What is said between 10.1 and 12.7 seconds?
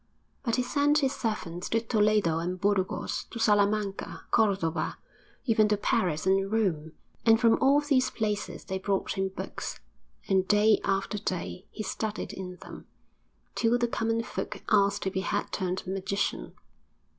and day after day he studied in